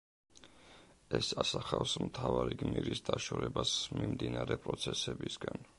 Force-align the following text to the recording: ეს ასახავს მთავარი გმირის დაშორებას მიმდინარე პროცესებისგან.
ეს 1.19 1.29
ასახავს 1.43 1.93
მთავარი 2.05 2.59
გმირის 2.63 3.05
დაშორებას 3.11 3.79
მიმდინარე 4.01 4.63
პროცესებისგან. 4.67 5.67